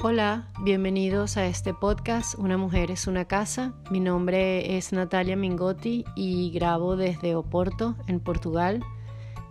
[0.00, 3.74] Hola, bienvenidos a este podcast Una mujer es una casa.
[3.90, 8.84] Mi nombre es Natalia Mingotti y grabo desde Oporto, en Portugal,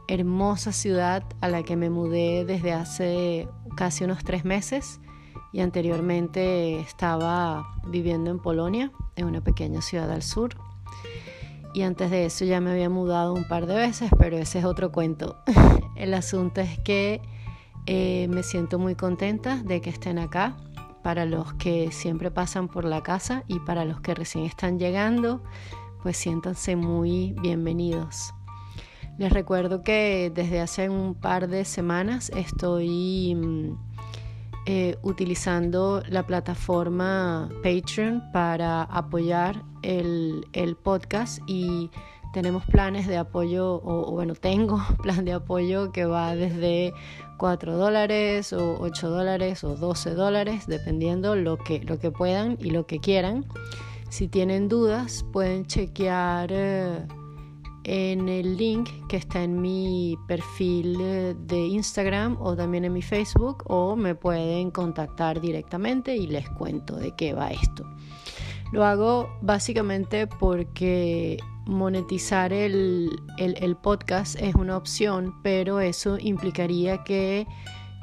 [0.07, 5.01] hermosa ciudad a la que me mudé desde hace casi unos tres meses
[5.51, 10.55] y anteriormente estaba viviendo en Polonia, en una pequeña ciudad al sur.
[11.73, 14.65] Y antes de eso ya me había mudado un par de veces, pero ese es
[14.65, 15.43] otro cuento.
[15.97, 17.21] El asunto es que
[17.87, 20.57] eh, me siento muy contenta de que estén acá.
[21.03, 25.41] Para los que siempre pasan por la casa y para los que recién están llegando,
[26.03, 28.33] pues siéntanse muy bienvenidos.
[29.17, 33.71] Les recuerdo que desde hace un par de semanas estoy mm,
[34.65, 41.89] eh, utilizando la plataforma Patreon para apoyar el, el podcast y
[42.33, 46.93] tenemos planes de apoyo, o, bueno, tengo plan de apoyo que va desde
[47.37, 52.71] 4 dólares o 8 dólares o 12 dólares, dependiendo lo que, lo que puedan y
[52.71, 53.45] lo que quieran.
[54.09, 57.05] Si tienen dudas, pueden chequear eh,
[57.83, 63.01] en el link que está en mi perfil eh, de Instagram o también en mi
[63.01, 67.85] Facebook o me pueden contactar directamente y les cuento de qué va esto.
[68.73, 71.37] Lo hago básicamente porque
[71.67, 73.11] monetizar el,
[73.81, 77.47] podcast es una opción, pero eso implicaría que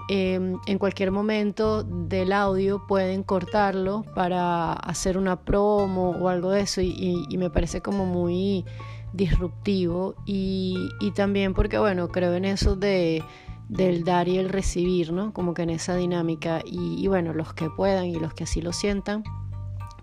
[0.08, 6.60] em, en cualquier momento del audio pueden cortarlo para hacer una promo o algo de
[6.60, 8.64] eso y, me parece como muy
[9.12, 10.76] disruptivo y,
[11.14, 13.22] también porque bueno creo en eso de
[13.68, 15.32] del dar y el recibir, ¿no?
[15.32, 18.60] Como que en esa dinámica y, y bueno, los que puedan y los que así
[18.60, 19.24] lo sientan,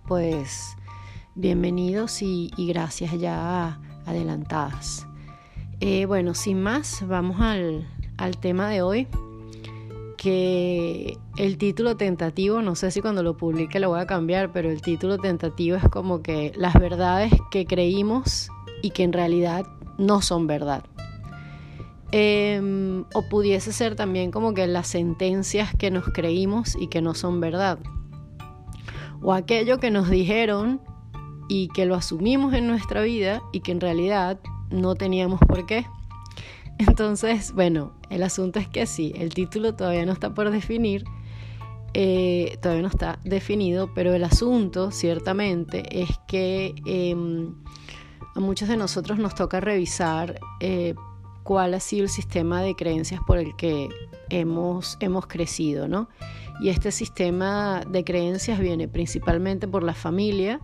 [0.07, 0.75] pues
[1.35, 5.07] bienvenidos y, gracias ya adelantadas.
[5.79, 7.87] Eh, bueno, sin más, vamos al,
[8.39, 9.07] tema de hoy,
[10.17, 14.69] que el título tentativo, no sé si cuando lo publique lo voy a cambiar, pero
[14.69, 18.49] el título tentativo es como que las verdades que creímos
[18.83, 19.65] y que en realidad
[19.97, 20.83] no son verdad.
[22.11, 27.13] Em, o pudiese ser también como que las sentencias que nos creímos y que no
[27.13, 27.79] son verdad
[29.21, 30.81] o aquello que nos dijeron
[31.53, 34.39] y que lo asumimos en nuestra vida y que en realidad
[34.69, 35.85] no teníamos por qué.
[36.77, 41.03] Entonces, bueno, el asunto es que sí, el título todavía no está por definir,
[41.93, 47.53] eh, todavía no está definido, pero el asunto ciertamente es que em,
[48.33, 50.95] a muchos de nosotros nos toca revisar eh,
[51.43, 53.89] cuál ha sido el sistema de creencias por el que
[54.29, 56.07] hemos, hemos crecido, ¿no?
[56.61, 60.61] Y este sistema de creencias viene principalmente por la familia,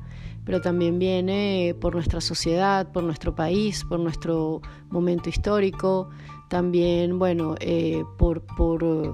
[0.48, 6.08] pero también viene por nuestra sociedad, por nuestro país, por nuestro momento histórico,
[6.48, 9.14] también, bueno, eh, por, por,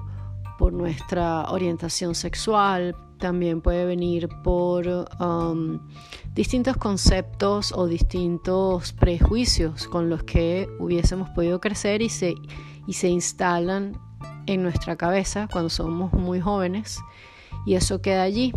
[0.60, 4.86] por, nuestra orientación sexual, también puede venir por
[5.20, 5.80] um,
[6.36, 12.36] distintos conceptos o distintos prejuicios con los que hubiésemos podido crecer y se,
[12.86, 14.00] y se instalan
[14.46, 17.00] en nuestra cabeza cuando somos muy jóvenes
[17.66, 18.54] y eso queda allí.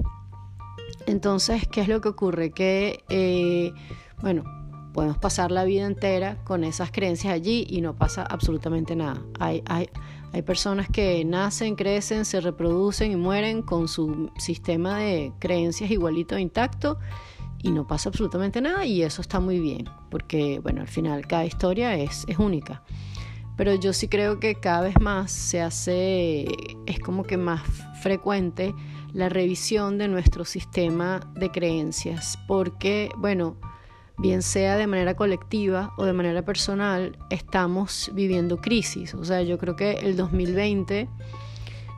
[1.06, 2.50] Entonces, ¿qué es lo que ocurre?
[2.50, 3.72] Que, eh,
[4.20, 4.44] bueno,
[4.92, 9.22] podemos pasar la vida entera con esas creencias allí y no pasa absolutamente nada.
[9.38, 9.88] Hay, hay,
[10.32, 16.38] hay personas que nacen, crecen, se reproducen y mueren con su sistema de creencias igualito
[16.38, 16.98] intacto
[17.62, 21.44] y no pasa absolutamente nada y eso está muy bien, porque, bueno, al final cada
[21.44, 22.82] historia es, es única
[23.56, 26.46] pero yo sí creo que cada vez más se hace,
[26.86, 27.62] es como que más
[28.02, 28.74] frecuente
[29.16, 33.56] la revisión de nuestro sistema de creencias, porque, bueno,
[34.18, 39.14] bien sea de manera colectiva o de manera personal, estamos viviendo crisis.
[39.14, 41.08] O sea, yo creo que el 2020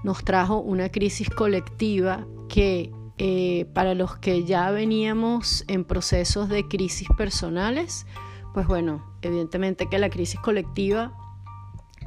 [0.04, 6.68] nos trajo una crisis colectiva que eh, para los que ya veníamos en procesos de
[6.68, 8.06] crisis personales,
[8.54, 11.12] pues bueno, evidentemente que la crisis colectiva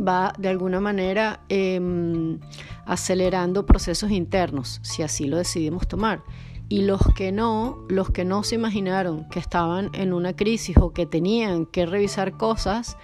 [0.06, 2.40] va de alguna manera em,
[2.86, 6.24] acelerando procesos internos, si así lo decidimos tomar.
[6.70, 10.94] Y los que no, los que no se imaginaron que estaban en una crisis o
[10.94, 12.98] que tenían que revisar cosas,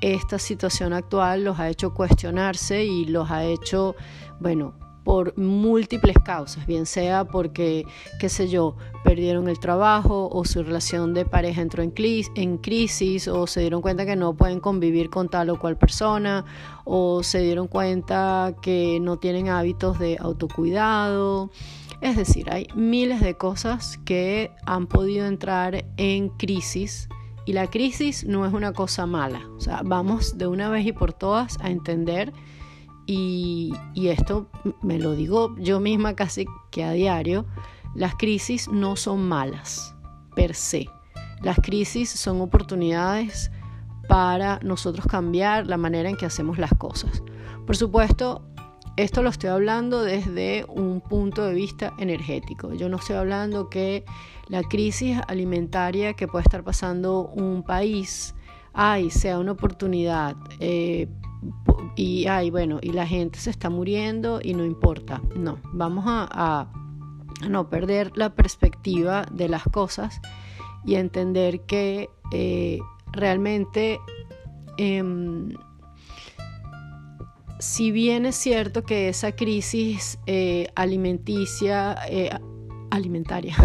[0.00, 3.94] esta situación actual los ha hecho cuestionarse y los ha hecho,
[4.40, 4.74] bueno,
[5.04, 7.86] por múltiples causas, bien sea porque,
[8.18, 13.46] qué sé yo, perdieron el trabajo o su relación de pareja entró en, crisis o
[13.46, 16.44] se dieron cuenta que no pueden convivir con tal o cual persona
[16.84, 21.50] o se dieron cuenta que no tienen hábitos de autocuidado.
[22.00, 27.08] Es decir, hay miles de cosas que han podido entrar en crisis
[27.46, 29.46] y la crisis no es una cosa mala.
[29.56, 32.32] O sea, vamos de una vez y por todas a entender
[33.06, 34.48] y, esto
[34.82, 37.46] me lo digo yo misma casi que a diario,
[37.94, 39.94] las crisis no son malas
[40.34, 40.88] per se.
[41.42, 43.50] Las crisis son oportunidades
[44.08, 47.22] para nosotros cambiar la manera en que hacemos las cosas.
[47.66, 48.42] Por supuesto,
[48.96, 52.72] esto lo estoy hablando desde un punto de vista energético.
[52.74, 54.04] Yo no estoy hablando que
[54.48, 58.34] la crisis alimentaria que puede estar pasando un país
[58.74, 61.08] ay, sea una oportunidad eh,
[61.96, 65.22] y ay, bueno, y la gente se está muriendo y no importa.
[65.36, 66.70] No, vamos a,
[67.48, 70.20] no perder la perspectiva de las cosas
[70.84, 72.78] y entender que eh,
[73.12, 74.00] realmente
[74.78, 75.50] em,
[77.58, 82.30] si bien es cierto que esa crisis eh, alimenticia, eh,
[82.94, 83.56] alimentaria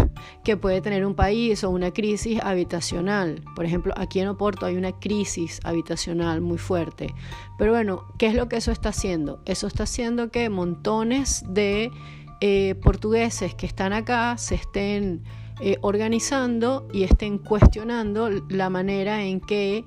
[0.44, 3.42] que puede tener un país o una crisis habitacional.
[3.54, 7.14] Por ejemplo, aquí en Oporto hay una crisis habitacional muy fuerte.
[7.58, 9.42] Pero bueno, ¿qué es lo que eso está haciendo?
[9.46, 11.90] Eso está haciendo que montones de
[12.40, 15.22] eh, portugueses que están acá se estén
[15.82, 19.84] organizando y estén cuestionando la manera en que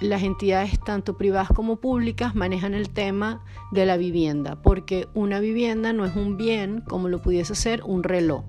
[0.00, 5.92] las entidades tanto privadas como públicas manejan el tema de la vivienda, porque una vivienda
[5.92, 8.44] no es un bien como lo pudiese ser un reloj.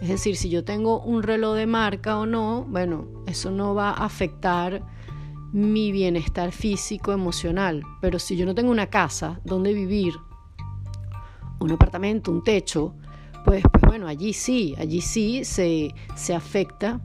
[0.00, 3.90] Es decir, si yo tengo un reloj de marca o no, bueno, eso no va
[3.90, 4.82] a afectar
[5.52, 7.82] mi bienestar físico, emocional.
[8.00, 10.14] Pero si yo no tengo una casa donde vivir,
[11.60, 12.94] un apartamento, un techo,
[13.44, 17.00] pues, pues bueno, allí sí, allí sí se, se afecta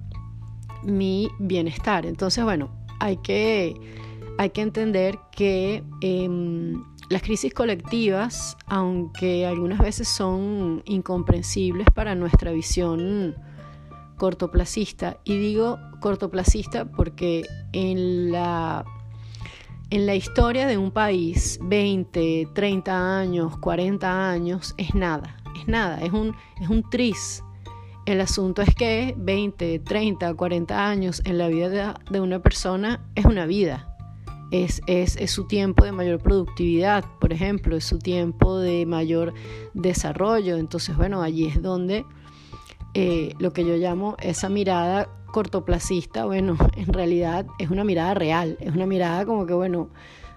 [0.84, 2.06] mi bienestar.
[2.06, 3.76] Entonces, bueno, hay que,
[4.38, 12.52] hay que entender que em, las crisis colectivas, aunque algunas veces son incomprensibles para nuestra
[12.52, 13.36] visión
[14.18, 18.86] cortoplacista, y digo cortoplacista porque en la,
[19.90, 26.02] en la historia de un país, 20, 30 años, 40 años, es nada, es nada,
[26.02, 27.44] es un, es un tris
[28.10, 33.26] el asunto es que 20, 30, 40 años en la vida de una persona es
[33.26, 33.96] una vida.
[34.50, 39.36] Es, es, su tiempo de mayor productividad, por ejemplo, es su tiempo de mayor
[39.76, 40.58] desarrollo.
[40.58, 42.04] Entonces, bueno, allí es donde
[42.96, 48.58] eh, lo que yo llamo esa mirada cortoplacista, bueno, en realidad es una mirada real,
[48.60, 49.90] es una mirada como que, bueno,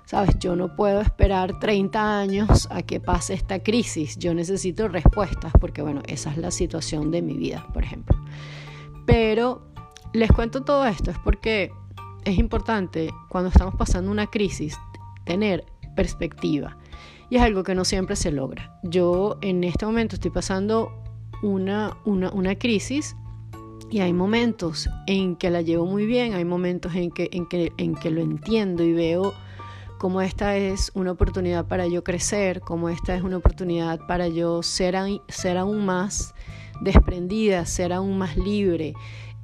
[0.05, 4.19] Sabes, yo no puedo esperar 30 años a que pase esta crisis.
[4.19, 8.19] Yo necesito respuestas porque, bueno, esa es la situación de mi vida, por ejemplo.
[9.07, 9.63] Pero
[10.13, 11.73] les cuento todo esto es porque
[12.25, 14.79] es importante cuando estamos pasando una crisis
[15.25, 15.65] tener
[15.97, 16.77] perspectiva.
[17.31, 18.79] Y es algo que no siempre se logra.
[18.83, 20.93] Yo en este momento estoy pasando
[21.43, 23.17] una, una, una crisis
[23.91, 27.73] y hay momentos en que la llevo muy bien, hay momentos en que, en que,
[27.77, 29.35] en que lo entiendo y veo
[30.03, 34.61] como esta es una oportunidad para yo crecer, como esta es una oportunidad para yo
[34.65, 34.97] ser,
[35.29, 36.35] ser aún más
[36.81, 38.95] desprendida, ser aún más libre,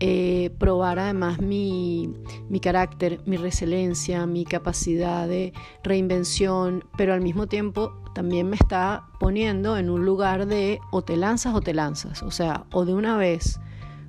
[0.01, 2.13] eh, probar además mi,
[2.49, 5.53] mi, carácter, mi resiliencia, mi capacidad de
[5.85, 11.17] reinvención, pero al mismo tiempo también me está poniendo en un lugar de o te
[11.17, 13.61] lanzas o te lanzas, o sea, o de una vez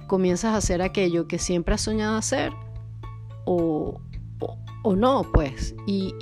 [0.08, 2.52] comienzas a hacer aquello que siempre has soñado hacer,
[3.46, 4.02] o,
[4.82, 6.14] o no, pues, y,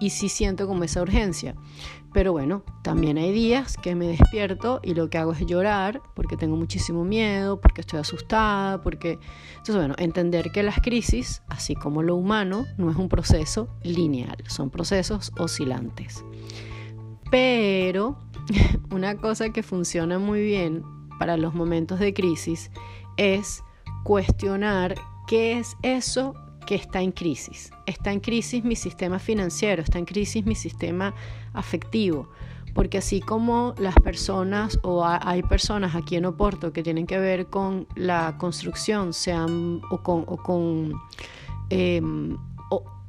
[0.00, 1.54] y, siento como esa urgencia.
[2.12, 6.36] Pero bueno, también hay días que me despierto y lo que hago es llorar porque
[6.36, 9.20] tengo muchísimo miedo, porque estoy asustada, porque...
[9.50, 14.38] Entonces, bueno, entender que las crisis, así como lo humano, no es un proceso lineal,
[14.48, 16.24] son procesos oscilantes.
[17.30, 18.18] Pero
[18.90, 20.82] una cosa que funciona muy bien
[21.20, 22.72] para los momentos de crisis
[23.18, 23.62] es
[24.02, 24.96] cuestionar
[25.28, 26.34] qué es eso
[26.70, 27.72] que está en crisis.
[27.84, 31.12] Está en crisis mi sistema financiero, está en crisis mi sistema
[31.52, 32.28] afectivo.
[32.74, 37.46] Porque así como las personas o hay personas aquí en Oporto que tienen que ver
[37.46, 40.94] con la construcción, sean o con,
[41.70, 42.38] em,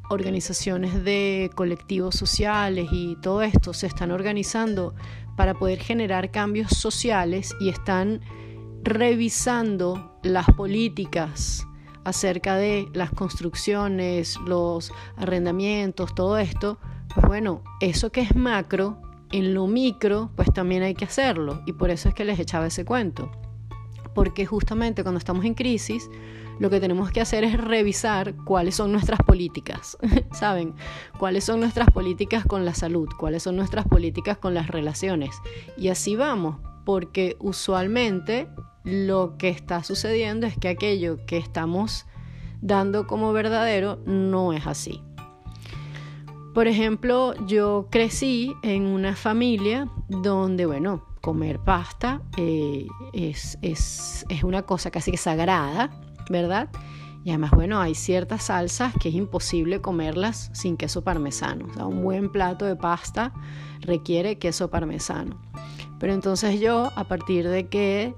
[0.10, 4.96] organizaciones de colectivos sociales y todo esto, se están organizando
[5.38, 8.22] para poder generar cambios sociales y están
[8.84, 11.68] revisando las políticas
[12.04, 16.80] acerca de las construcciones, los arrendamientos, todo esto,
[17.14, 21.62] pues bueno, eso que es macro, en lo micro, pues también hay que hacerlo.
[21.66, 23.32] Y por eso es que les echaba ese cuento.
[24.14, 26.10] Porque justamente cuando estamos en crisis,
[26.60, 29.98] lo que tenemos que hacer es revisar cuáles son nuestras políticas,
[30.32, 30.76] ¿saben?
[31.18, 33.10] ¿Cuáles son nuestras políticas con la salud?
[33.18, 35.36] ¿Cuáles son nuestras políticas con las relaciones?
[35.78, 38.48] Y así vamos, porque usualmente
[38.84, 42.06] lo que está sucediendo es que aquello que estamos
[42.62, 45.02] dando como verdadero no es así.
[46.54, 54.44] Por ejemplo, yo crecí en una familia donde, bueno, comer pasta eh, es, es, es
[54.44, 55.92] una cosa casi que sagrada,
[56.30, 56.70] ¿verdad?
[57.24, 61.68] Y además, bueno, hay ciertas salsas que es imposible comerlas sin queso parmesano.
[61.70, 63.32] O sea, un buen plato de pasta
[63.82, 65.40] requiere queso parmesano.
[66.00, 68.16] Pero entonces yo, a partir de que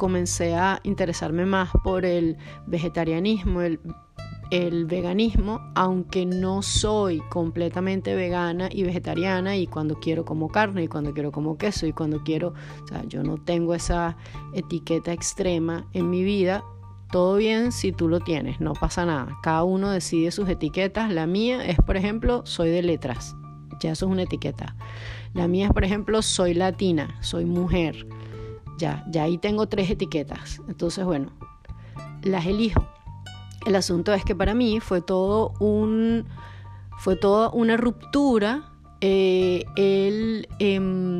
[0.00, 8.82] comencé a interesarme más por el vegetarianismo, el, veganismo, aunque no soy completamente vegana y
[8.82, 12.88] vegetariana y cuando quiero como carne y cuando quiero como queso y cuando quiero, o
[12.88, 14.16] sea, yo no tengo esa
[14.54, 16.64] etiqueta extrema en mi vida,
[17.10, 19.36] todo bien si tú lo tienes, no pasa nada.
[19.42, 21.12] Cada uno decide sus etiquetas.
[21.12, 23.36] La mía es, por ejemplo, soy de letras.
[23.80, 24.76] Ya eso es una etiqueta.
[25.34, 28.06] La mía es, por ejemplo, soy latina, soy mujer.
[28.78, 30.60] Ya, ya ahí tengo tres etiquetas.
[30.68, 31.32] Entonces, bueno,
[32.22, 32.86] las elijo.
[33.66, 36.26] El asunto es que para mí fue todo un
[36.98, 41.19] fue toda una ruptura eh, el em,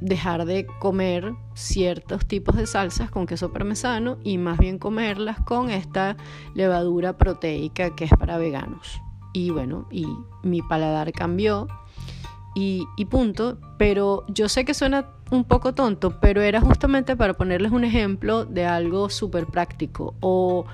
[0.00, 5.70] dejar de comer ciertos tipos de salsas con queso parmesano y más bien comerlas con
[5.70, 6.16] esta
[6.54, 9.00] levadura proteica que es para veganos.
[9.32, 10.06] Y bueno, y
[10.42, 11.68] mi paladar cambió
[12.56, 13.58] y, punto.
[13.76, 18.44] Pero yo sé que suena un poco tonto, pero era justamente para ponerles un ejemplo
[18.46, 20.14] de algo súper práctico.
[20.20, 20.64] O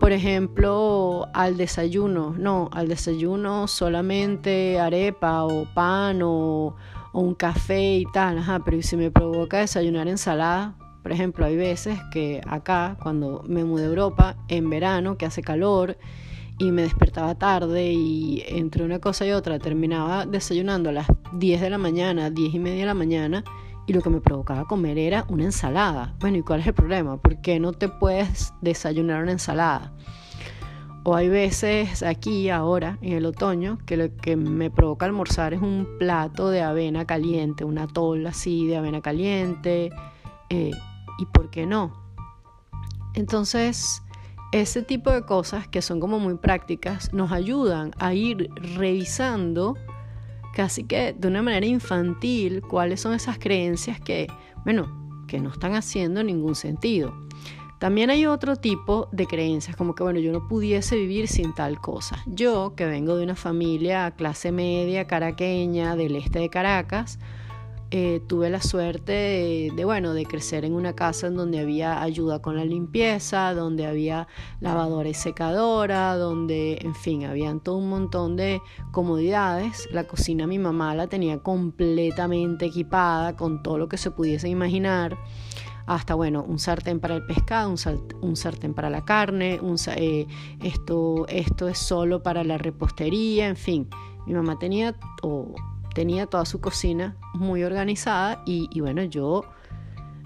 [0.00, 6.74] por ejemplo, al desayuno, no, al desayuno solamente arepa o pan o,
[7.12, 11.98] un café y tal, ajá, pero si me provoca desayunar ensalada, por ejemplo, hay veces
[12.12, 15.96] que acá, cuando me mudé a Europa, en verano, que hace calor,
[16.58, 21.62] y me despertaba tarde y entre una cosa y otra terminaba desayunando a las 10
[21.62, 23.44] de la mañana, 10 y media de la mañana,
[23.86, 26.14] y lo que me provocaba comer era una ensalada.
[26.20, 27.16] Bueno, ¿y cuál es el problema?
[27.16, 29.94] ¿Por qué no te puedes desayunar una ensalada?
[31.02, 35.62] O hay veces aquí, ahora, en el otoño, que lo que me provoca almorzar es
[35.62, 39.90] un plato de avena caliente, una tola así de avena caliente.
[40.50, 40.72] Eh,
[41.18, 41.92] ¿Y por qué no?
[43.14, 44.02] Entonces,
[44.52, 49.76] ese tipo de cosas que son como muy prácticas nos ayudan a ir revisando
[50.54, 54.26] casi que de una manera infantil cuáles son esas creencias que,
[54.64, 57.14] bueno, que no están haciendo ningún sentido.
[57.80, 61.80] También hay otro tipo de creencias, como que, bueno, yo no pudiese vivir sin tal
[61.80, 62.22] cosa.
[62.26, 67.18] Yo, que vengo de una familia clase media caraqueña del este de Caracas,
[67.90, 72.42] eh, tuve la suerte de, bueno, de crecer en una casa en donde había ayuda
[72.42, 74.28] con la limpieza, donde había
[74.60, 78.60] lavadora y secadora, donde, en fin, habían todo un montón de
[78.92, 79.88] comodidades.
[79.90, 85.16] La cocina mi mamá la tenía completamente equipada con todo lo que se pudiese imaginar
[85.94, 89.58] hasta bueno, un sartén para el pescado, un, sartén para la carne,
[89.96, 90.26] eh,
[90.62, 93.88] esto, esto es solo para la repostería, en fin.
[94.24, 94.94] Mi mamá tenía
[95.92, 99.42] tenía toda su cocina muy organizada y, bueno, yo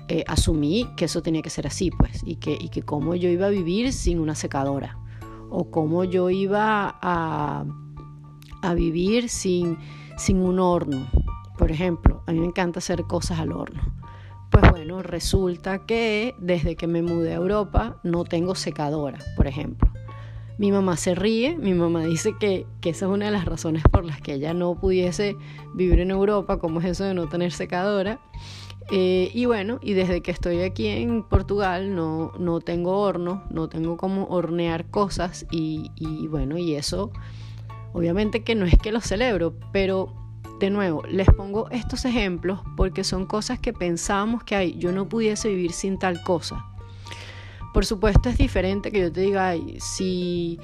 [0.09, 3.31] eh, asumí que eso tenía que ser así, pues, y que, y que cómo yo
[3.31, 4.99] iba a vivir sin una secadora,
[5.49, 7.65] o cómo yo iba a,
[8.61, 9.79] a vivir sin,
[10.19, 11.07] sin un horno.
[11.57, 14.04] Por ejemplo, a mí me encanta hacer cosas al horno.
[14.55, 19.91] Pues bueno, resulta que desde que me mudé a Europa no tengo secadora, por ejemplo.
[20.59, 24.05] Mi mamá se ríe, mi mamá dice que, esa es una de las razones por
[24.05, 25.37] las que ella no pudiese
[25.75, 28.21] vivir en Europa, como es eso de no tener secadora.
[28.93, 33.69] Eh, y bueno, y desde que estoy aquí en Portugal no, no tengo horno, no
[33.69, 37.11] tengo como hornear cosas y bueno, y eso
[37.93, 40.24] obviamente que no es que lo celebro, pero
[40.61, 45.09] de nuevo, les pongo estos ejemplos porque son cosas que pensamos que hay, yo no
[45.09, 46.65] pudiese vivir sin tal cosa.
[47.73, 50.61] Por supuesto es diferente que yo te diga, Ay, si,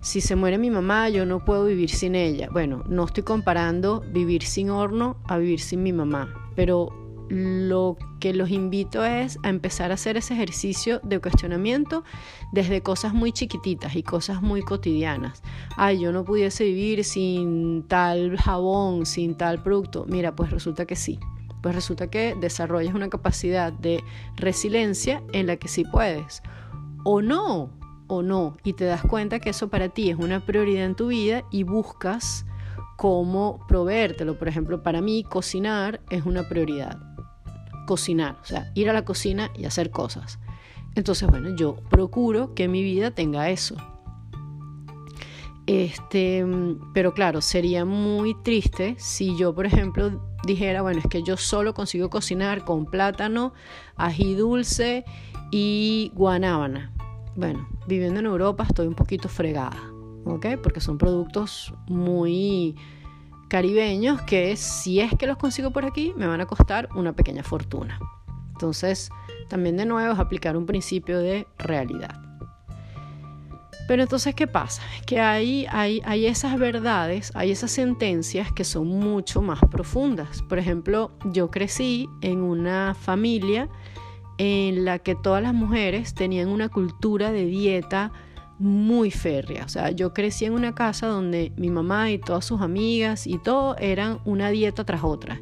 [0.00, 2.48] si se muere mi mamá, yo no puedo vivir sin ella.
[2.50, 6.88] Bueno, no estoy comparando vivir sin horno a vivir sin mi mamá, pero
[7.28, 12.04] lo que los invito es a empezar a hacer ese ejercicio de cuestionamiento
[12.52, 15.42] desde cosas muy chiquititas y cosas muy cotidianas.
[15.76, 20.04] Ay, yo no pudiese vivir sin tal jabón, sin tal producto.
[20.08, 21.18] Mira, pues resulta que sí
[21.62, 24.02] pues resulta que desarrollas una capacidad de
[24.36, 26.42] resiliencia en la que sí puedes.
[27.04, 27.70] O no,
[28.06, 31.08] o no, y te das cuenta que eso para ti es una prioridad en tu
[31.08, 32.46] vida y buscas
[32.96, 34.38] cómo proveértelo.
[34.38, 36.98] Por ejemplo, para mí cocinar es una prioridad.
[37.88, 40.38] Cocinar, o sea, ir a la cocina y hacer cosas.
[40.94, 43.76] Entonces, bueno, yo procuro que mi vida tenga eso.
[45.66, 46.44] Este,
[46.92, 51.72] pero claro, sería muy triste si yo, por ejemplo, dijera, bueno, es que yo solo
[51.72, 53.54] consigo cocinar con plátano,
[53.96, 55.06] ají dulce
[55.50, 56.92] y guanábana.
[57.36, 59.80] Bueno, viviendo en Europa estoy un poquito fregada,
[60.26, 60.58] ¿ok?
[60.62, 62.76] Porque son productos muy,
[63.48, 67.42] caribeños que si es que los consigo por aquí me van a costar una pequeña
[67.42, 67.98] fortuna.
[68.52, 69.10] Entonces,
[69.48, 72.20] también de nuevo es aplicar un principio de realidad.
[73.88, 74.82] Pero entonces, ¿qué pasa?
[75.06, 80.42] Que hay, hay, hay esas verdades, hay esas sentencias que son mucho más profundas.
[80.42, 83.70] Por ejemplo, yo crecí en una familia
[84.36, 88.12] en la que todas las mujeres tenían una cultura de dieta
[88.58, 89.64] muy férrea.
[89.64, 93.38] O sea, yo crecí en una casa donde mi mamá y todas sus amigas y
[93.38, 95.40] todo eran una dieta tras otra.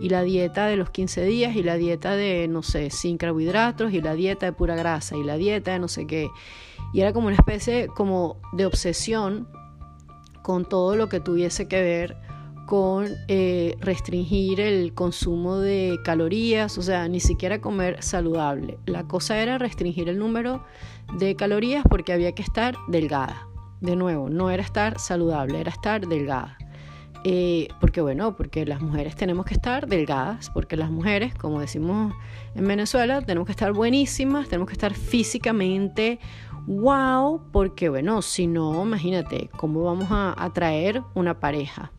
[0.00, 3.92] Y la dieta de los 15 días y la dieta de, no sé, sin carbohidratos
[3.92, 6.28] y la dieta de pura grasa y la dieta de no sé qué.
[6.92, 9.48] Y era como una especie como de obsesión
[10.42, 12.27] con todo lo que tuviese que ver
[12.68, 18.78] con eh, restringir el consumo de calorías, o sea, ni siquiera comer saludable.
[18.84, 20.62] La cosa era restringir el número
[21.18, 23.48] de calorías porque había que estar delgada.
[23.80, 26.58] De nuevo, no era estar saludable, era estar delgada.
[27.24, 32.12] Eh, porque bueno, porque las mujeres tenemos que estar delgadas, porque las mujeres, como decimos
[32.54, 36.18] en Venezuela, tenemos que estar buenísimas, tenemos que estar físicamente
[36.66, 41.92] wow, porque bueno, si no, imagínate, ¿cómo vamos a atraer una pareja?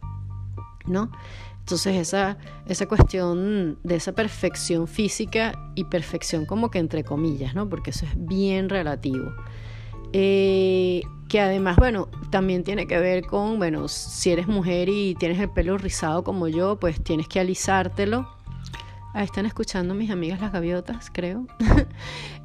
[0.90, 1.12] ¿No?
[1.60, 7.70] Entonces esa, esa cuestión de esa perfección física y perfección como que entre comillas, ¿no?
[7.70, 9.32] Porque eso es bien relativo.
[10.14, 15.40] Eh, que además, bueno, también tiene que ver con, bueno, si eres mujer y tienes
[15.40, 18.28] el pelo rizado como yo, pues tienes que alisártelo.
[19.14, 21.46] Ahí están escuchando mis amigas las gaviotas, creo.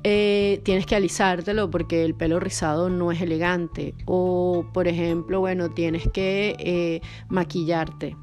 [0.06, 3.94] Eh, tienes que alisártelo porque el pelo rizado no es elegante.
[4.04, 8.14] O, por ejemplo, bueno, tienes que eh, maquillarte.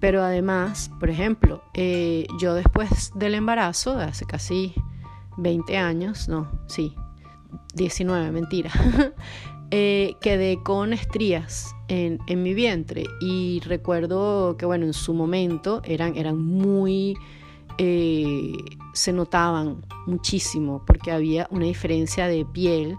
[0.00, 4.74] Pero además, por ejemplo, eh, yo después del embarazo, de hace casi
[5.38, 6.94] 20 años, no, sí,
[7.74, 8.70] 19, mentira,
[9.70, 16.16] eh, quedé con estrías en, mi vientre y recuerdo que, bueno, en su momento eran,
[16.16, 17.16] eran muy,
[17.78, 18.52] eh,
[18.92, 22.96] se notaban muchísimo porque había una diferencia de piel,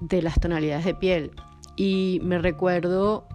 [0.00, 1.30] de las tonalidades de piel.
[1.76, 3.26] Y me recuerdo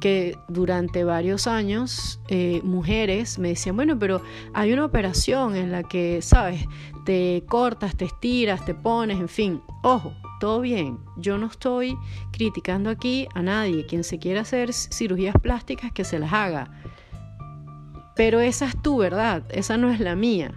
[0.00, 4.22] que durante varios años eh, mujeres me decían, bueno, pero
[4.54, 6.64] hay una operación en la que, sabes,
[7.04, 11.96] te cortas, te estiras, te pones, en fin, ojo, todo bien, yo no estoy
[12.32, 16.70] criticando aquí a nadie, quien se quiera hacer cirugías plásticas, que se las haga,
[18.16, 20.52] pero esa es tu verdad, esa no es la mía.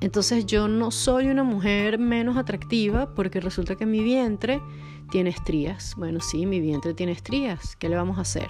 [0.00, 4.60] Entonces yo no soy una mujer menos atractiva porque resulta que mi vientre
[5.10, 5.94] tiene estrías.
[5.96, 7.76] Bueno, sí, mi vientre tiene estrías.
[7.76, 8.48] ¿Qué le vamos a hacer?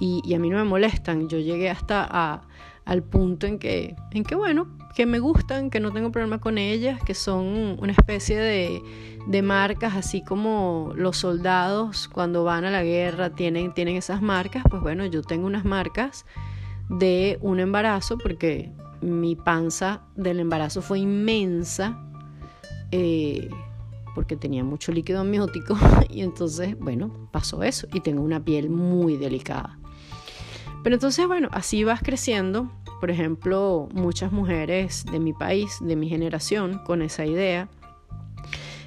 [0.00, 1.28] Y, a mí no me molestan.
[1.28, 2.42] Yo llegué hasta
[2.84, 6.58] al punto en que, en que, bueno, que me gustan, que no tengo problema con
[6.58, 8.82] ellas, que son una especie de,
[9.26, 14.64] de marcas, así como los soldados cuando van a la guerra tienen, tienen esas marcas.
[14.68, 16.26] Pues bueno, yo tengo unas marcas
[16.88, 21.98] de un embarazo porque mi panza del embarazo fue inmensa.
[22.90, 23.48] Eh,
[24.14, 25.76] porque tenía mucho líquido amniótico
[26.08, 29.78] y entonces, bueno, pasó eso y tengo una piel muy delicada.
[30.82, 32.70] Pero entonces, bueno, así vas creciendo.
[33.00, 37.68] Por ejemplo, muchas mujeres de mi país, de mi generación, con esa idea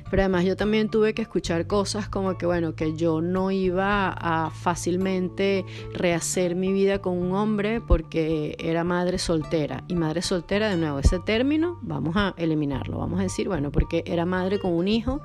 [0.10, 4.10] pero además yo también tuve que escuchar cosas como que, bueno, que yo no iba
[4.10, 9.84] a fácilmente rehacer mi vida con un hombre porque era madre soltera.
[9.88, 13.00] Y madre soltera, de nuevo, ese término vamos a eliminarlo.
[13.00, 15.22] Vamos a decir, bueno, porque era madre con un hijo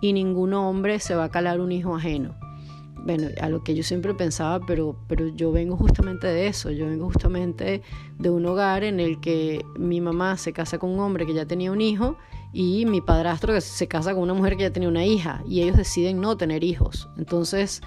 [0.00, 2.34] y ningún hombre se va a calar un hijo ajeno.
[3.04, 6.86] Bueno, a lo que yo siempre pensaba, pero, pero yo vengo justamente de eso, yo
[6.86, 7.82] vengo justamente
[8.18, 11.46] de un hogar en el que mi mamá se casa con un hombre que ya
[11.46, 12.16] tenía un hijo
[12.52, 15.62] y mi padrastro que se casa con una mujer que ya tenía una hija y
[15.62, 17.08] ellos deciden no tener hijos.
[17.16, 17.82] Entonces,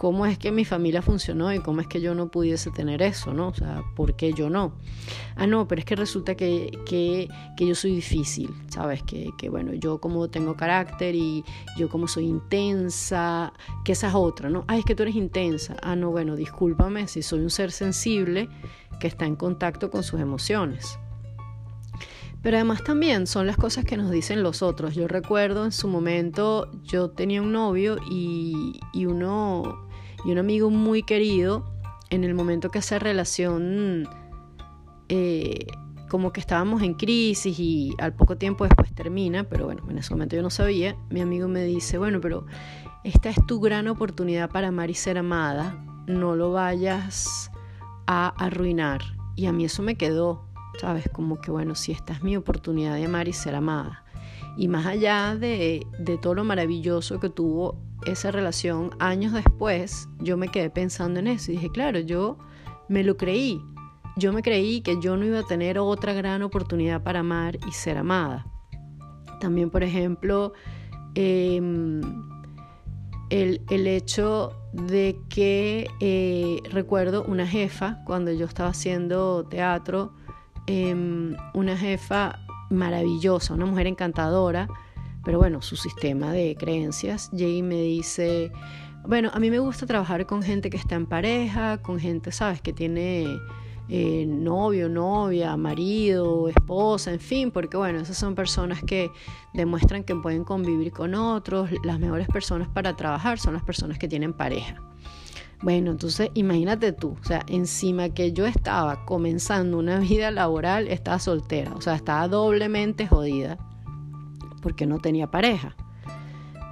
[0.00, 3.34] ¿cómo es que mi familia funcionó y cómo es que yo no pudiese tener eso,
[3.34, 3.48] no?
[3.48, 4.72] O sea, ¿por qué yo no?
[5.36, 9.02] Ah, no, pero es que resulta que, que, que yo soy difícil, ¿sabes?
[9.02, 11.44] Que, que, bueno, yo como tengo carácter y
[11.76, 13.52] yo como soy intensa,
[13.84, 14.64] que esa es otra, ¿no?
[14.68, 15.76] Ah, es que tú eres intensa.
[15.82, 18.48] Ah, no, bueno, discúlpame si soy un ser sensible
[19.00, 20.98] que está en contacto con sus emociones.
[22.42, 24.94] Pero además también son las cosas que nos dicen los otros.
[24.94, 29.88] Yo recuerdo en su momento, yo tenía un novio y, uno,
[30.24, 31.70] y un amigo muy querido,
[32.08, 34.08] en el momento que esa relación,
[35.08, 35.66] eh,
[36.08, 40.12] como que estábamos en crisis y al poco tiempo después termina, pero bueno, en ese
[40.12, 42.46] momento yo no sabía, mi amigo me dice, bueno, pero
[43.04, 47.50] esta es tu gran oportunidad para amar y ser amada, no lo vayas
[48.06, 49.02] a arruinar.
[49.36, 51.08] Y a mí eso me quedó, ¿sabes?
[51.10, 54.04] Como que, bueno, si esta es mi oportunidad de amar y ser amada.
[54.56, 60.36] Y más allá de, de todo lo maravilloso que tuvo esa relación, años después yo
[60.36, 62.38] me quedé pensando en eso y dije, claro, yo
[62.88, 63.62] me lo creí.
[64.16, 67.72] Yo me creí que yo no iba a tener otra gran oportunidad para amar y
[67.72, 68.46] ser amada.
[69.40, 70.52] También, por ejemplo,
[71.14, 72.00] em,
[73.30, 80.12] el, hecho de que eh, recuerdo una jefa, cuando yo estaba haciendo teatro,
[80.70, 82.38] em, una jefa
[82.70, 84.68] maravillosa, una mujer encantadora,
[85.24, 88.52] pero bueno, su sistema de creencias, llega y me dice,
[89.06, 92.60] bueno, a mí me gusta trabajar con gente que está en pareja, con gente, ¿sabes?,
[92.60, 93.26] que tiene
[93.88, 99.10] eh, novio, novia, marido, esposa, en fin, porque bueno, esas son personas que
[99.52, 101.70] demuestran que pueden convivir con otros.
[101.82, 104.80] Las mejores personas para trabajar son las personas que tienen pareja.
[105.62, 111.18] Bueno, entonces imagínate tú, o sea, encima que yo estaba comenzando una vida laboral, estaba
[111.18, 113.58] soltera, o sea, estaba doblemente jodida
[114.62, 115.76] porque no tenía pareja,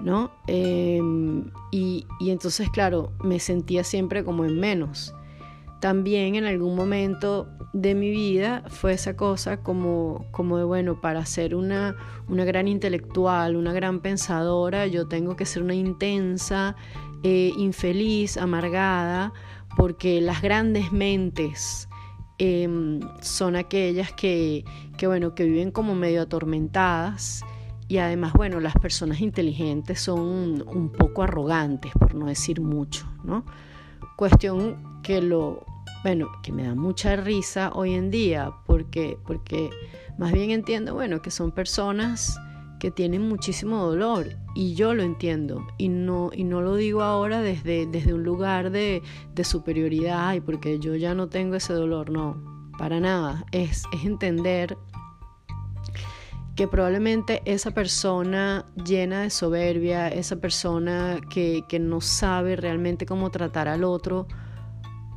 [0.00, 0.30] ¿no?
[0.46, 5.14] Em, y, entonces, claro, me sentía siempre como en menos.
[5.80, 11.24] También en algún momento de mi vida fue esa cosa como, como de, bueno, para
[11.24, 11.94] ser una,
[12.28, 16.74] una gran intelectual, una gran pensadora, yo tengo que ser una intensa,
[17.22, 19.32] eh, infeliz, amargada,
[19.76, 21.88] porque las grandes mentes
[22.38, 24.64] em, son aquellas que,
[25.02, 27.44] bueno, que viven como medio atormentadas
[27.88, 33.44] y además, bueno, las personas inteligentes son un poco arrogantes, por no decir mucho, ¿no?
[34.16, 35.64] Cuestión que lo,
[36.02, 39.70] bueno, que me da mucha risa hoy en día, porque, porque
[40.18, 42.38] más bien entiendo, bueno, que son personas
[42.78, 47.40] que tienen muchísimo dolor y yo lo entiendo y no, y no lo digo ahora
[47.40, 49.02] desde, desde un lugar de,
[49.42, 54.76] superioridad y porque yo ya no tengo ese dolor, no, para nada, es, es entender
[56.58, 63.68] que probablemente esa persona llena de soberbia, esa persona que, no sabe realmente cómo tratar
[63.68, 64.26] al otro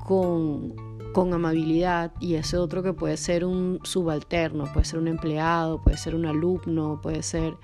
[0.06, 5.82] con, con, amabilidad y ese otro que puede ser un subalterno, puede ser un empleado,
[5.82, 7.56] puede ser un alumno, puede ser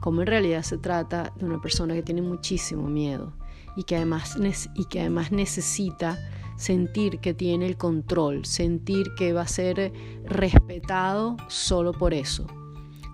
[0.00, 3.32] como en realidad se trata de una persona que tiene muchísimo miedo
[3.76, 4.38] y que además,
[4.74, 6.18] y que además necesita
[6.56, 9.92] sentir que tiene el control, sentir que va a ser
[10.24, 12.46] respetado solo por eso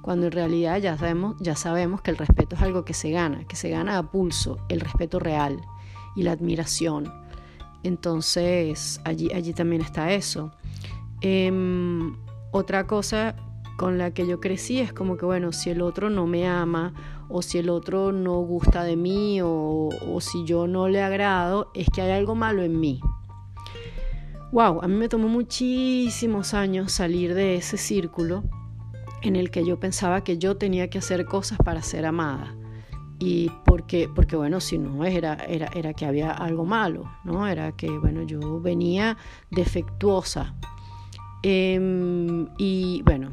[0.07, 3.45] cuando en realidad ya sabemos, ya sabemos que el respeto es algo que se gana,
[3.49, 5.61] que se gana a pulso, el respeto real
[6.15, 7.13] y la admiración.
[7.87, 10.51] Entonces allí, allí también está eso.
[11.21, 12.17] Em,
[12.51, 13.37] otra cosa
[13.79, 16.95] con la que yo crecí es como que, bueno, si el otro no me ama
[17.29, 21.71] o si el otro no gusta de mí o, o si yo no le agrado,
[21.75, 23.01] es que hay algo malo en mí.
[24.51, 28.43] Wow, a mí me tomó muchísimos años salir de ese círculo
[29.23, 32.56] en el que yo pensaba que yo tenía que hacer cosas para ser amada.
[33.19, 37.47] Y porque, porque bueno, si no, era, era, era que había algo malo, ¿no?
[37.47, 39.17] Era que, bueno, yo venía
[39.51, 40.55] defectuosa.
[41.43, 43.31] Em, y bueno,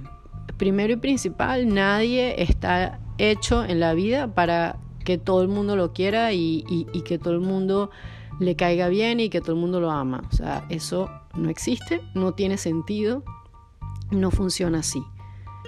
[0.58, 5.92] primero y principal, nadie está hecho en la vida para que todo el mundo lo
[5.92, 7.90] quiera y, y que todo el mundo
[8.40, 10.24] le caiga bien y que todo el mundo lo ama.
[10.32, 13.24] O sea, eso no existe, no tiene sentido,
[14.12, 15.04] no funciona así.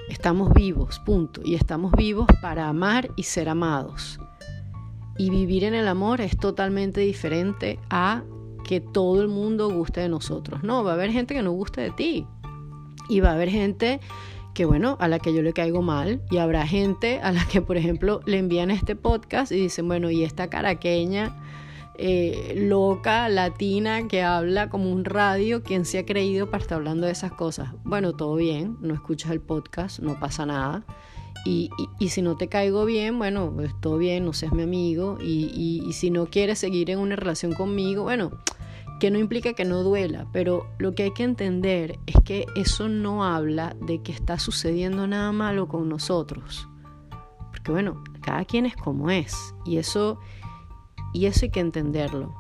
[0.10, 1.42] Estamos vivos, punto.
[1.44, 4.20] Y estamos vivos para amar y ser amados.
[5.18, 8.24] Y vivir en el amor es totalmente diferente a
[8.64, 10.64] que todo el mundo guste de nosotros.
[10.64, 12.28] No, va a haber gente que no guste de ti.
[13.10, 14.00] Y va a haber gente
[14.54, 16.22] que, bueno, a la que yo le caigo mal.
[16.30, 20.12] Y habrá gente a la que, por ejemplo, le envían este podcast y dicen, bueno,
[20.12, 21.36] y esta caraqueña
[21.98, 27.06] eh, loca, latina, que habla como un radio, quien se ha creído para estar hablando
[27.06, 27.70] de esas cosas?
[27.84, 30.86] Bueno, todo bien, no escuchas el podcast, no pasa nada.
[31.46, 31.70] Y,
[32.10, 35.18] si no te caigo bien, bueno, pues todo bien, no seas mi amigo.
[35.22, 38.32] Y, y si no quieres seguir en una relación conmigo, bueno,
[39.00, 42.88] que no implica que no duela, pero lo que hay que entender es que eso
[42.90, 46.68] no habla de que está sucediendo nada malo con nosotros.
[47.52, 49.54] Porque bueno, cada quien es como es.
[49.66, 50.20] Y eso
[51.16, 52.36] y eso hay que entenderlo.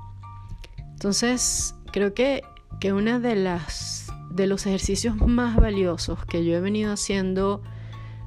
[0.92, 2.44] Entonces, creo que,
[2.82, 7.64] que uno de, las, de los ejercicios más valiosos que yo he venido haciendo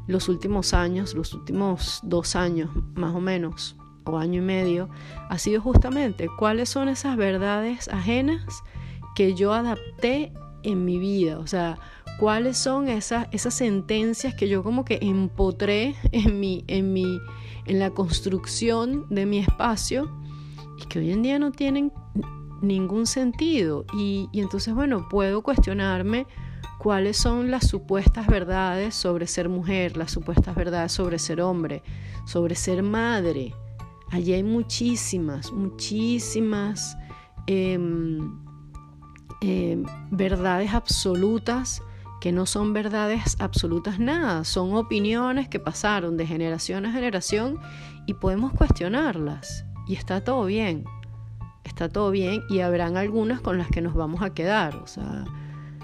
[0.06, 4.88] los últimos años, los últimos dos años más o menos, o año y medio,
[5.28, 8.62] ha sido justamente cuáles son esas verdades ajenas
[9.14, 10.32] que yo adapté
[10.62, 11.38] en mi vida.
[11.40, 11.78] O sea,
[12.18, 17.20] cuáles son esas, esas sentencias que yo como que empotré en, mi, en, mi,
[17.66, 20.10] en la construcción de mi espacio
[20.80, 21.92] y que hoy en día no tienen
[22.60, 23.84] ningún sentido.
[23.92, 26.26] Y, entonces, bueno, puedo cuestionarme
[26.78, 31.82] cuáles son las supuestas verdades sobre ser mujer, las supuestas verdades sobre ser hombre,
[32.24, 33.54] sobre ser madre.
[34.10, 36.96] Allí hay muchísimas, muchísimas
[37.46, 38.38] em,
[39.42, 41.82] eh, verdades absolutas
[42.20, 47.60] que no son verdades absolutas nada, son opiniones que pasaron de generación a generación
[48.06, 50.84] y podemos cuestionarlas y está todo bien,
[51.64, 55.24] está todo bien y habrán algunas con las que nos vamos a quedar, o sea,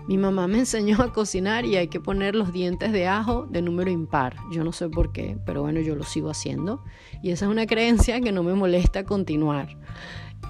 [0.07, 3.63] mi mamá me enseñó a cocinar y hay que poner los dientes de ajo de
[3.63, 4.37] número impar.
[4.53, 6.85] Yo no sé por qué, pero bueno, yo lo sigo haciendo.
[7.23, 9.77] Y esa es una creencia que no me molesta continuar.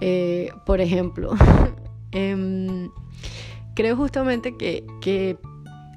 [0.00, 1.34] Eh, por ejemplo,
[2.10, 2.90] em,
[3.74, 5.38] creo justamente que,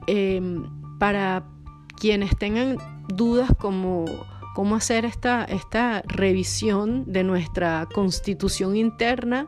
[0.07, 0.65] em,
[0.99, 1.45] para
[1.99, 4.05] quienes tengan dudas como
[4.57, 9.45] cómo hacer esta, esta revisión de nuestra constitución interna,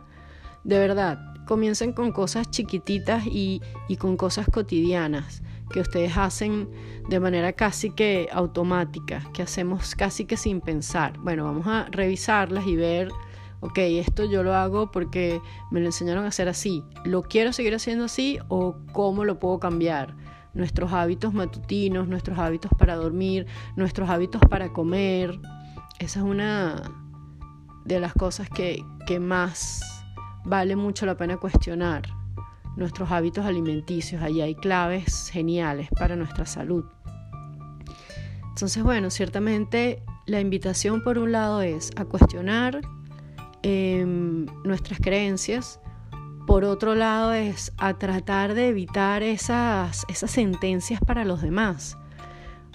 [0.63, 3.59] de verdad, comiencen con cosas chiquititas y,
[3.97, 5.41] con cosas cotidianas
[5.71, 6.69] que ustedes hacen
[7.09, 11.17] de manera casi que automática, que hacemos casi que sin pensar.
[11.17, 13.09] Bueno, vamos a revisarlas y ver,
[13.61, 15.41] ok, esto yo lo hago porque
[15.71, 16.83] me lo enseñaron a hacer así.
[17.03, 20.15] ¿Lo quiero seguir haciendo así o cómo lo puedo cambiar?
[20.53, 25.39] Nuestros hábitos matutinos, nuestros hábitos para dormir, nuestros hábitos para comer.
[25.99, 26.81] Esa es una
[27.85, 29.81] de las cosas que, que más
[30.45, 32.03] vale mucho la pena cuestionar
[32.75, 34.21] nuestros hábitos alimenticios.
[34.21, 36.85] Allí hay claves geniales para nuestra salud.
[38.49, 42.81] Entonces, bueno, ciertamente la invitación por un lado es a cuestionar
[43.63, 45.79] em, nuestras creencias,
[46.49, 51.95] por otro lado es a tratar de evitar esas, esas sentencias para los demás,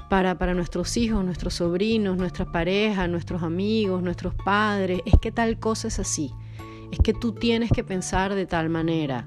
[0.08, 5.00] para, para nuestros hijos, nuestros sobrinos, nuestra pareja, nuestros amigos, nuestros padres.
[5.06, 6.30] Es que tal cosa es así
[6.92, 9.26] es que tú tienes que pensar de tal manera.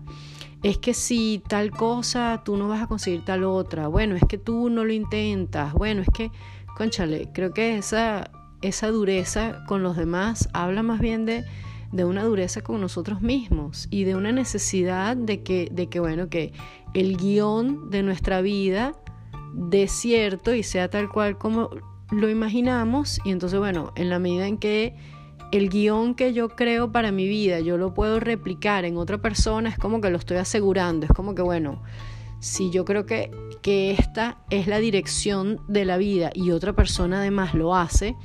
[0.64, 3.90] Es que si tal cosa, tú no vas a conseguir tal otra.
[3.90, 5.74] Bueno, es que tú no lo intentas.
[5.74, 6.32] Bueno, es que,
[6.78, 8.32] conchale, creo que esa,
[8.62, 11.44] esa dureza con los demás habla más bien de,
[11.92, 16.30] de una dureza con nosotros mismos y de una necesidad de que, de que, bueno,
[16.30, 16.54] que
[16.94, 18.94] el guion de nuestra vida
[19.54, 21.70] dé cierto y sea tal cual como
[22.12, 23.20] lo imaginamos.
[23.24, 24.96] Y entonces, bueno, en la medida en que
[25.52, 29.70] el guion que yo creo para mi vida, yo lo puedo replicar en otra persona,
[29.70, 31.82] es como que lo estoy asegurando, es como que, bueno,
[32.40, 37.20] si yo creo que, que esta es la dirección de la vida y otra persona
[37.20, 38.16] además lo hace,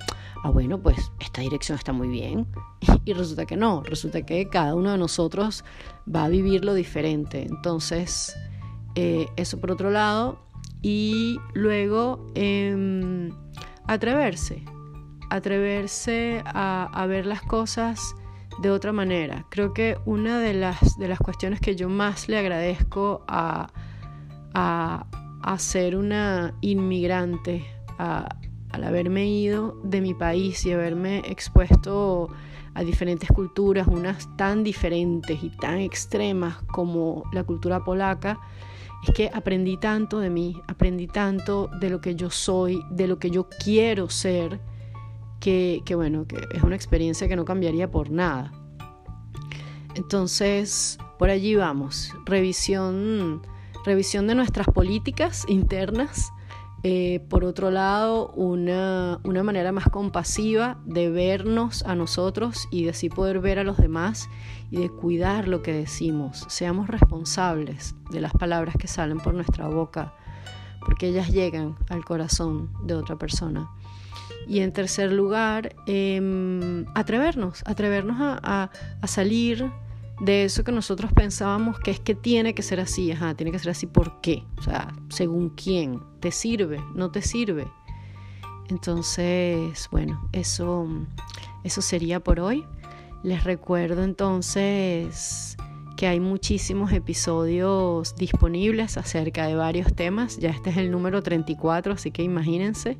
[0.42, 2.46] ah, bueno, pues esta dirección está muy bien.
[3.04, 5.64] Y resulta que no, resulta que cada uno de nosotros
[6.12, 7.42] va a vivir lo diferente.
[7.42, 8.36] Entonces,
[8.94, 10.38] eh, eso por otro lado.
[10.82, 13.30] Y luego, em,
[13.86, 14.64] atreverse,
[15.30, 18.14] atreverse a, ver las cosas
[18.60, 19.46] de otra manera.
[19.48, 23.68] Creo que una de las, de las cuestiones que yo más le agradezco a,
[24.54, 27.64] a, ser una inmigrante,
[28.72, 32.28] al haberme ido de mi país y haberme expuesto
[32.74, 38.40] a diferentes culturas, unas tan diferentes y tan extremas como la cultura polaca,
[39.06, 43.18] es que aprendí tanto de mí, aprendí tanto de lo que yo soy, de lo
[43.18, 44.60] que yo quiero ser
[45.40, 48.52] que, bueno, que es una experiencia que no cambiaría por nada.
[49.96, 53.42] Entonces, por allí vamos, revisión,
[53.84, 56.32] revisión de nuestras políticas internas.
[56.84, 62.90] Eh, por otro lado, una, una, manera más compasiva de vernos a nosotros y de
[62.90, 64.28] así poder ver a los demás
[64.72, 66.44] y de cuidar lo que decimos.
[66.48, 70.12] Seamos responsables de las palabras que salen por nuestra boca,
[70.80, 73.70] porque ellas llegan al corazón de otra persona.
[74.48, 78.70] Y en tercer lugar, em, atrevernos, atrevernos a,
[79.06, 79.70] salir
[80.20, 83.58] de eso que nosotros pensábamos que es que tiene que ser así, ajá, tiene que
[83.58, 84.44] ser así, ¿por qué?
[84.58, 86.78] O sea, según quién, ¿te sirve?
[86.94, 87.66] ¿No te sirve?
[88.68, 90.86] Entonces, bueno, eso,
[91.64, 92.64] eso sería por hoy.
[93.22, 95.56] Les recuerdo entonces
[95.96, 100.38] que hay muchísimos episodios disponibles acerca de varios temas.
[100.38, 102.98] Ya este es el número 34, así que imagínense.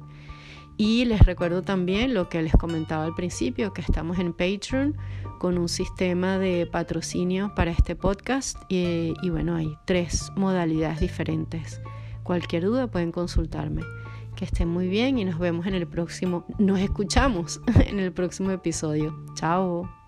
[0.77, 4.97] Y les recuerdo también lo que les comentaba al principio, que estamos en Patreon
[5.39, 11.81] con un sistema de patrocinio para este podcast y, bueno, hay tres modalidades diferentes.
[12.23, 13.83] Cualquier duda pueden consultarme.
[14.37, 18.51] Que estén muy bien y nos vemos en el próximo, nos escuchamos en el próximo
[18.51, 19.15] episodio.
[19.35, 20.02] Chao.